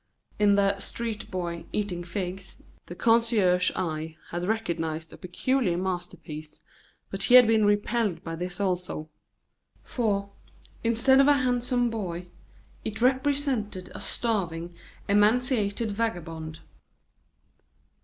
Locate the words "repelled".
7.65-8.23